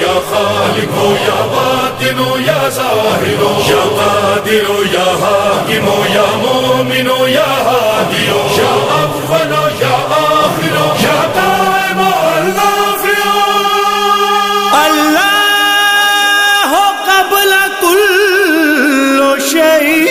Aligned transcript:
یا 0.00 0.20
خالقو 0.30 1.16
یا 1.26 1.40
باطنو 1.52 2.35
یا 2.35 2.35
ظاہرو 2.74 3.50
یا 3.66 3.82
قادرو 3.96 4.78
یا 4.92 5.04
حاکمو 5.20 5.96
یا 6.14 6.24
مومنو 6.36 7.28
یا 7.28 7.44
حادیو 7.66 8.40
یا 8.56 8.72
اولو 9.28 9.62
یا 9.80 9.94
آخرو 10.16 10.86
یا 11.02 11.14
دائم 11.34 12.00
اللہ 12.00 12.96
فیو 13.02 13.36
اللہ 14.80 16.74
قبل 17.06 17.52
کل 17.80 19.38
شیء 19.50 20.04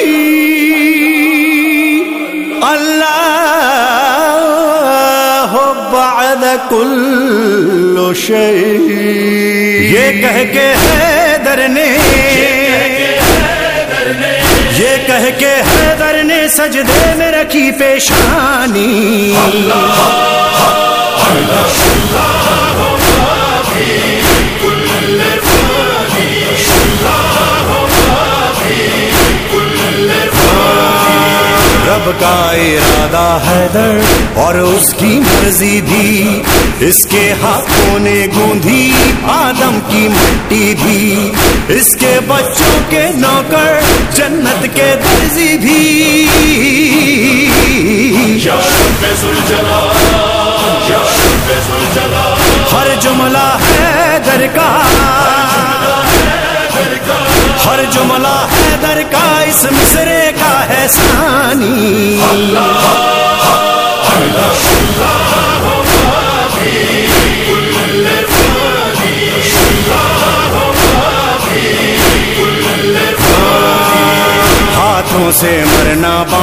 اللہ 2.71 5.55
بعد 5.91 6.43
کل 6.69 7.97
شیء 8.17 8.93
یہ 9.91 10.21
کہہ 10.21 10.43
کے 10.53 10.73
حیدر 11.55 11.67
نے 11.67 11.85
یہ 14.77 14.95
کہہ 15.07 15.27
کے 15.39 15.53
حیدر 15.67 16.23
نے 16.23 16.47
سجدے 16.47 17.13
میں 17.15 17.31
رکھی 17.31 17.71
پیشانی۔ 17.71 19.35
اللہ 19.43 20.01
اللہ 21.27 21.77
اللہ 21.91 23.24
رب 32.05 32.11
کا 32.19 32.51
ارادہ 32.51 33.39
حیدر 33.47 33.99
اور 34.33 34.55
اس 34.55 34.95
کی 34.97 35.19
مرضی 35.19 35.81
بھی۔ 35.81 36.43
اس 36.79 37.07
کے 37.09 37.33
ہاتھوں 37.41 37.99
نے 37.99 38.27
گوندھی، 38.35 38.91
آدم 39.23 39.79
کی 39.87 40.07
مٹی 40.07 40.75
بھی۔ 40.83 41.31
اس 41.67 41.95
کے 41.99 42.19
بچوں 42.27 42.79
کے 42.89 43.07
نوکر، 43.15 43.79
جنت 44.15 44.67
کے 44.73 44.95
درزی 45.03 45.57
بھی۔ 45.57 46.27
یا 48.43 48.55
رب 52.05 52.35
ہر 52.71 52.87
جملہ 53.01 53.57
حیدر 53.69 54.45
کا۔ 54.53 54.79
ہر 57.65 57.79
جملہ 57.91 58.47
حیدر 58.95 59.11
کا 59.11 59.39
اس 59.41 59.63
مصرے 59.71 60.31
کا 60.37 60.65
ہے 60.67 60.85
سانی 60.89 62.19
ہاتھوں 74.75 75.31
سے 75.31 75.61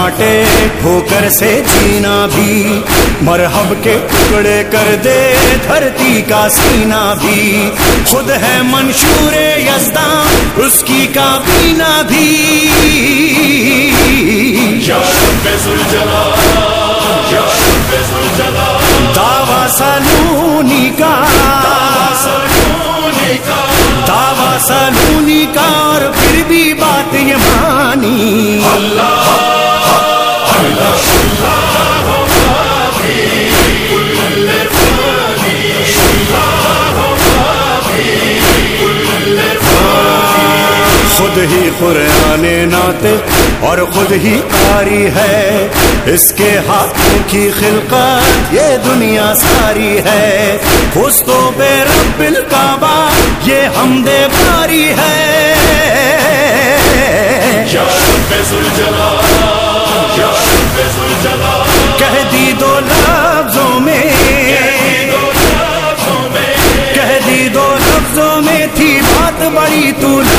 مرنا 0.03 0.11
بانٹے 0.19 0.45
ٹھوکر 0.81 1.29
سے 1.29 1.63
جینا 1.67 2.27
بھی 2.35 2.81
مرحب 3.23 3.75
کے 3.83 3.99
ٹکڑے 4.11 4.65
کر 4.71 4.95
دے، 5.05 5.35
دھرتی 5.67 6.23
کا 6.29 6.49
سینہ 6.49 7.15
بھی۔ 7.21 7.71
خود 8.07 8.31
ہے 8.31 8.59
منشور 8.63 9.33
یزدان 9.59 10.51
اس 10.57 10.85
کی 10.87 11.07
کابینہ 11.15 12.03
بھی۔ 12.09 12.71
دعوی 19.15 19.69
سلونی 19.79 20.91
کا۔ 20.99 21.25
دعوی 24.09 24.59
سلونی 24.67 25.47
کا 25.55 25.61
اور 25.61 26.13
پھر 26.17 26.43
بھی 26.49 26.75
بات 26.75 27.15
یہ 27.15 27.35
مانی۔ 27.37 28.62
ہی 41.51 41.71
قرآن 41.79 42.69
ناتے 42.71 43.17
اور 43.61 43.79
خود 43.95 44.13
ہی 44.13 44.41
قاری 44.51 45.07
ہے۔ 45.07 45.69
اس 46.07 46.33
کے 46.33 46.59
ہاتھوں 46.69 47.19
کی 47.27 47.51
خلقت 47.61 48.55
یہ 48.55 48.77
دنیا 48.85 49.35
ساری 49.35 49.99
ہے۔ 49.99 50.59
اس 50.95 51.23
تو 51.27 51.51
بے 51.57 51.85
رب 51.85 52.21
الکعبہ 52.21 53.09
یہ 53.45 53.63
ہم 53.79 54.03
دے 54.07 54.27
باری 54.33 54.93
ہے۔ 54.99 55.55
یا 57.73 57.83
رب 57.83 58.35
ذوالجلال 58.51 59.17
یا 60.19 60.27
رب 60.27 60.77
ذوالجلال 60.77 61.63
کہہ 61.99 62.31
دی 62.33 62.53
دو 62.61 62.81
لفظوں 62.87 63.81
میں، 63.81 64.03
کہہ 66.95 67.19
دی 67.27 67.49
دو 67.55 67.77
لفظوں 67.79 68.43
میں 68.43 68.67
تھی 68.75 69.01
بات 69.17 69.43
بڑی 69.55 69.93
طولانی 70.01 70.32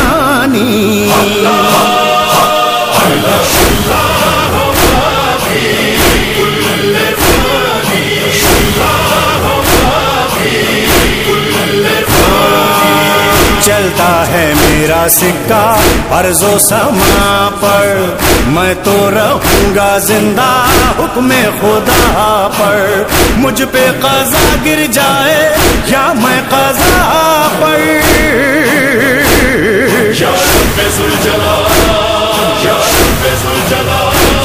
ہے 14.29 14.53
میرا 14.61 15.05
سکہ؟ 15.09 15.63
ارض 16.11 16.43
و 16.43 16.57
سما 16.59 17.49
پر 17.59 18.15
میں 18.47 18.73
تو 18.83 19.09
رہوں 19.11 19.75
گا 19.75 19.97
زندہ، 19.97 20.51
حکم 20.99 21.31
خدا 21.61 22.49
پر۔ 22.57 23.03
مجھ 23.37 23.63
پہ 23.71 23.85
قضا 24.01 24.45
گر 24.65 24.85
جائے 24.91 25.49
یا 25.87 26.11
میں 26.15 26.41
قضا 26.49 27.47
پر؟ 27.59 27.79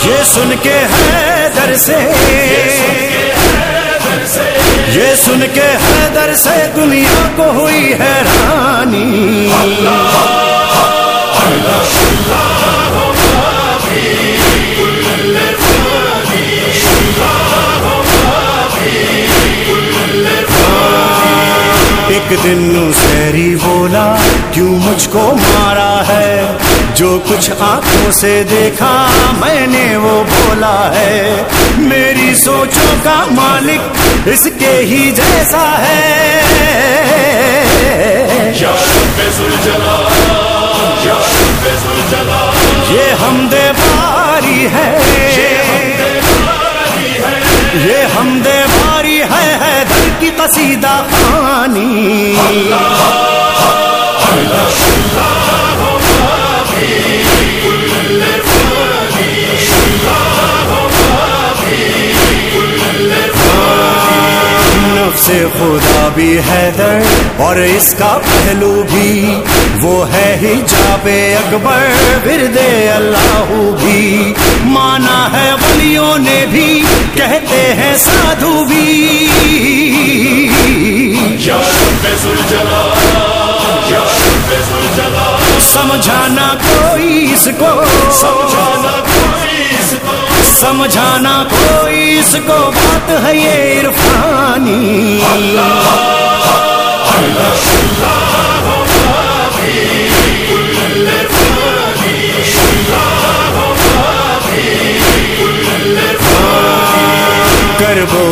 یہ 0.04 0.22
سن 0.24 0.52
کے 0.62 0.78
حیدر 0.94 1.74
سے، 1.76 1.96
یہ 4.92 5.14
سن 5.24 5.40
کے 5.54 5.68
حیدر 5.84 6.34
سے 6.34 6.66
دنیا 6.76 7.28
کو 7.36 7.50
ہوئی 7.50 7.94
حیرانی 7.94 8.27
ایک 22.08 22.44
دن 22.44 22.92
سیری 22.94 23.56
بولا 23.62 24.16
کیوں 24.52 24.68
مجھ 24.68 25.08
کو 25.08 25.36
مارا 25.42 26.02
ہے؟ 26.08 26.56
جو 26.94 27.18
کچھ 27.28 27.50
آنکھوں 27.50 28.12
سے 28.12 28.42
دیکھا 28.50 29.06
میں 29.40 29.66
نے 29.66 29.96
وہ 29.96 30.24
بولا 30.24 30.90
ہے۔ 30.94 31.42
میری 31.78 32.34
سوچوں 32.34 32.96
کا 33.02 33.24
مالک 33.30 33.80
اس 34.28 34.48
کے 34.58 34.76
ہی 34.76 35.10
جیسا 35.10 35.78
ہے۔ 35.78 37.07
یہ 42.90 43.12
ہم 43.22 43.48
دے 43.52 43.70
باری 43.78 44.66
ہے۔ 44.66 44.98
یہ 47.84 48.04
ہم 48.18 48.40
دے 48.44 48.62
باری 48.72 49.20
ہے 49.22 49.58
حیدر 49.62 50.08
کی 50.20 50.30
قصیدہ 50.36 51.00
خانی 51.10 52.34
نفس 65.30 65.58
خدا 65.58 66.08
بھی 66.14 66.38
حیدر 66.38 66.98
اور 67.36 67.56
اس 67.56 67.94
کا 67.98 68.18
پہلو 68.24 68.82
بھی 68.92 69.34
وہ 69.82 70.12
ہے 70.12 70.38
ہی 70.42 70.54
جاب 70.66 71.08
اکبر 71.38 71.86
ورد 72.26 72.56
اللہ 72.96 73.76
بھی۔ 73.84 74.34
مانا 74.64 75.28
ہے 75.32 75.52
ولیوں 75.52 76.18
نے 76.18 76.46
بھی، 76.50 76.82
کہتے 77.14 77.74
ہیں 77.74 77.96
سادھو 77.96 78.64
بھی۔ 78.64 79.28
یا 81.38 81.60
یا 83.88 84.02
سمجھانا 85.60 86.54
کوئی 86.68 87.26
اس 87.34 87.48
کو۔ 87.58 87.82
سمجھانا 88.12 89.00
کوئی 89.04 89.67
سمجھانا 90.68 91.44
کوئی 91.50 92.18
اس 92.18 92.36
کو 92.46 92.58
بات 92.74 93.10
ہے 93.24 93.36
یہ 93.36 93.80
عرفانی۔ 93.80 95.20
کربو 102.32 103.07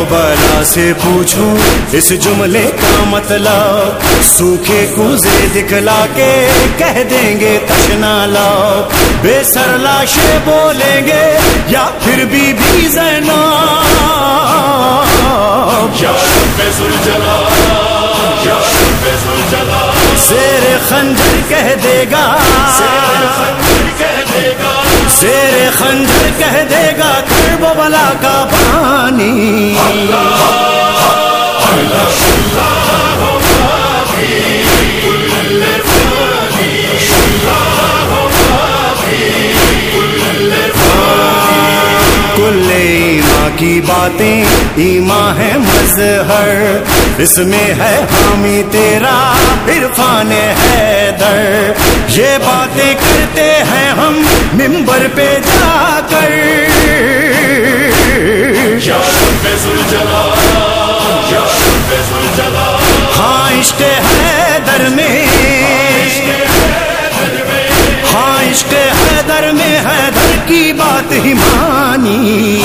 بلا 0.09 0.63
سے 0.65 0.91
پوچھوں 1.03 1.55
اس 1.97 2.09
جملے 2.21 2.65
کا 2.81 3.03
مطلب 3.09 4.03
سوکھے 4.25 4.85
کوزے 4.95 5.47
دکھلا 5.53 5.99
کے 6.15 6.31
کہہ 6.77 7.01
دیں 7.09 7.39
گے 7.39 7.57
تشنا 7.67 8.15
لاؤ 8.25 8.81
بے 9.21 9.41
سر 9.53 9.77
لاشے 9.77 10.37
بولیں 10.45 11.01
گے 11.07 11.23
یا 11.67 11.87
پھر 12.03 12.25
بی 12.31 12.51
بی 12.53 12.87
زینا 12.87 13.41
زیر 20.19 20.63
خنجر 20.89 21.39
کہہ 21.49 21.73
دے 21.83 22.03
گا 22.11 22.25
خنجر 25.87 26.29
کہہ 26.37 26.63
دے 26.69 26.85
گا 26.97 27.11
کرب 27.29 27.63
بلا 27.77 28.11
کا 28.21 28.35
پانی 28.51 29.75
کل 42.35 42.69
ایماں 42.71 43.49
کی 43.57 43.79
باتیں، 43.85 44.43
ایماں 44.75 45.37
ہے 45.37 45.51
مظہر۔ 45.57 46.83
اس 47.17 47.37
میں 47.37 47.73
ہے 47.79 47.95
حامی 48.11 48.61
تیرا، 48.71 49.15
عرفان 49.67 50.31
یہ 52.17 52.37
باتیں 52.37 52.93
کرتے 52.93 53.43
ہیں 53.43 53.89
ہم 53.89 54.21
ممبر 54.53 55.07
پہ 55.15 55.39
جا 55.45 55.99
کر۔ 56.09 56.31
ہاں 63.17 63.59
عشق 63.59 63.81
ہے 63.81 64.57
در 64.67 64.87
میں۔ 64.89 65.25
ہاں 68.13 68.51
عشق 68.51 68.73
میں 69.53 69.79
ہے 69.79 70.09
در 70.15 70.37
کی 70.45 70.73
بات 70.77 71.11
ہی 71.11 71.33
مانی۔ 71.33 72.56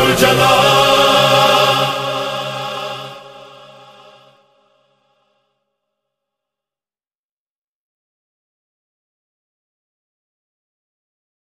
ذوالجلال 0.00 0.59